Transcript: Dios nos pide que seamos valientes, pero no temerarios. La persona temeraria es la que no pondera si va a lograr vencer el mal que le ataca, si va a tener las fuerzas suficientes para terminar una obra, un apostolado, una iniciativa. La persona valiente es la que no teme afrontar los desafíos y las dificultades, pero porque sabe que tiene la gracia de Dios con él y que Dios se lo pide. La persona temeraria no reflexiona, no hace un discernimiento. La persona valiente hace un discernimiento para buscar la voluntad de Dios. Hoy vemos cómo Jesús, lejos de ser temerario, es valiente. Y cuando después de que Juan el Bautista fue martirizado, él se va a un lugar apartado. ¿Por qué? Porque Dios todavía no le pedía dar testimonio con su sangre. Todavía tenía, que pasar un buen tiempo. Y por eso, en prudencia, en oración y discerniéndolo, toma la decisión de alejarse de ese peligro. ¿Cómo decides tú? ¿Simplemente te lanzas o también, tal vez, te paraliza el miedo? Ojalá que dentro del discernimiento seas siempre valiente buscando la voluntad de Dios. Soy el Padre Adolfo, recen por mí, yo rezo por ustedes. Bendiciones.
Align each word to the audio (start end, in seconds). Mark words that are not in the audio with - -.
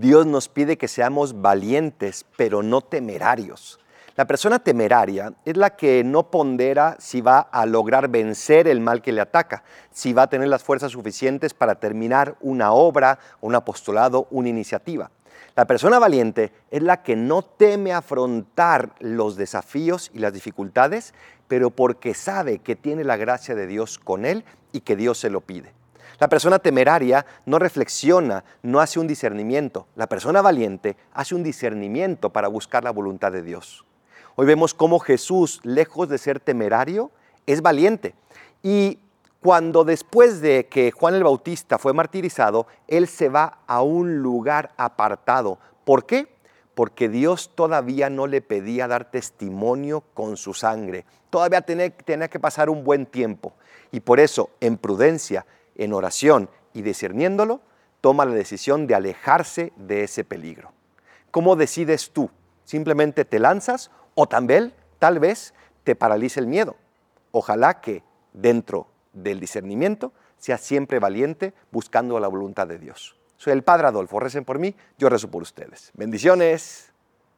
Dios 0.00 0.26
nos 0.26 0.48
pide 0.48 0.78
que 0.78 0.86
seamos 0.86 1.40
valientes, 1.40 2.24
pero 2.36 2.62
no 2.62 2.82
temerarios. 2.82 3.80
La 4.14 4.28
persona 4.28 4.60
temeraria 4.60 5.32
es 5.44 5.56
la 5.56 5.74
que 5.74 6.04
no 6.04 6.30
pondera 6.30 6.94
si 7.00 7.20
va 7.20 7.40
a 7.40 7.66
lograr 7.66 8.06
vencer 8.06 8.68
el 8.68 8.80
mal 8.80 9.02
que 9.02 9.10
le 9.10 9.20
ataca, 9.20 9.64
si 9.90 10.12
va 10.12 10.22
a 10.22 10.28
tener 10.28 10.46
las 10.46 10.62
fuerzas 10.62 10.92
suficientes 10.92 11.52
para 11.52 11.80
terminar 11.80 12.36
una 12.40 12.70
obra, 12.70 13.18
un 13.40 13.56
apostolado, 13.56 14.28
una 14.30 14.48
iniciativa. 14.48 15.10
La 15.56 15.66
persona 15.66 15.98
valiente 15.98 16.52
es 16.70 16.82
la 16.82 17.02
que 17.02 17.16
no 17.16 17.42
teme 17.42 17.92
afrontar 17.92 18.94
los 19.00 19.34
desafíos 19.34 20.12
y 20.14 20.20
las 20.20 20.32
dificultades, 20.32 21.12
pero 21.48 21.70
porque 21.70 22.14
sabe 22.14 22.60
que 22.60 22.76
tiene 22.76 23.02
la 23.02 23.16
gracia 23.16 23.56
de 23.56 23.66
Dios 23.66 23.98
con 23.98 24.24
él 24.24 24.44
y 24.70 24.82
que 24.82 24.94
Dios 24.94 25.18
se 25.18 25.30
lo 25.30 25.40
pide. 25.40 25.77
La 26.18 26.28
persona 26.28 26.58
temeraria 26.58 27.24
no 27.46 27.58
reflexiona, 27.60 28.44
no 28.62 28.80
hace 28.80 28.98
un 28.98 29.06
discernimiento. 29.06 29.86
La 29.94 30.08
persona 30.08 30.42
valiente 30.42 30.96
hace 31.12 31.36
un 31.36 31.44
discernimiento 31.44 32.30
para 32.30 32.48
buscar 32.48 32.82
la 32.82 32.90
voluntad 32.90 33.30
de 33.30 33.42
Dios. 33.42 33.84
Hoy 34.34 34.46
vemos 34.46 34.74
cómo 34.74 34.98
Jesús, 34.98 35.60
lejos 35.62 36.08
de 36.08 36.18
ser 36.18 36.40
temerario, 36.40 37.12
es 37.46 37.62
valiente. 37.62 38.14
Y 38.62 38.98
cuando 39.40 39.84
después 39.84 40.40
de 40.40 40.66
que 40.66 40.90
Juan 40.90 41.14
el 41.14 41.22
Bautista 41.22 41.78
fue 41.78 41.92
martirizado, 41.92 42.66
él 42.88 43.06
se 43.06 43.28
va 43.28 43.58
a 43.68 43.82
un 43.82 44.18
lugar 44.18 44.72
apartado. 44.76 45.58
¿Por 45.84 46.04
qué? 46.04 46.28
Porque 46.74 47.08
Dios 47.08 47.52
todavía 47.54 48.10
no 48.10 48.26
le 48.26 48.40
pedía 48.40 48.88
dar 48.88 49.10
testimonio 49.10 50.02
con 50.14 50.36
su 50.36 50.54
sangre. 50.54 51.04
Todavía 51.30 51.60
tenía, 51.60 52.28
que 52.28 52.40
pasar 52.40 52.70
un 52.70 52.82
buen 52.82 53.06
tiempo. 53.06 53.52
Y 53.92 54.00
por 54.00 54.18
eso, 54.18 54.50
en 54.60 54.76
prudencia, 54.76 55.46
en 55.78 55.92
oración 55.94 56.50
y 56.74 56.82
discerniéndolo, 56.82 57.60
toma 58.00 58.24
la 58.24 58.34
decisión 58.34 58.86
de 58.86 58.94
alejarse 58.94 59.72
de 59.76 60.04
ese 60.04 60.24
peligro. 60.24 60.72
¿Cómo 61.30 61.56
decides 61.56 62.10
tú? 62.10 62.30
¿Simplemente 62.64 63.24
te 63.24 63.38
lanzas 63.38 63.90
o 64.14 64.26
también, 64.26 64.74
tal 64.98 65.18
vez, 65.18 65.54
te 65.84 65.96
paraliza 65.96 66.40
el 66.40 66.46
miedo? 66.46 66.76
Ojalá 67.30 67.80
que 67.80 68.02
dentro 68.32 68.88
del 69.12 69.40
discernimiento 69.40 70.12
seas 70.36 70.60
siempre 70.60 70.98
valiente 70.98 71.54
buscando 71.70 72.20
la 72.20 72.28
voluntad 72.28 72.66
de 72.66 72.78
Dios. 72.78 73.16
Soy 73.36 73.52
el 73.52 73.62
Padre 73.62 73.88
Adolfo, 73.88 74.20
recen 74.20 74.44
por 74.44 74.58
mí, 74.58 74.74
yo 74.98 75.08
rezo 75.08 75.30
por 75.30 75.42
ustedes. 75.42 75.90
Bendiciones. 75.94 76.92